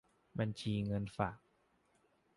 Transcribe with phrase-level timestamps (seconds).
[0.39, 1.37] บัญชีเงินฝาก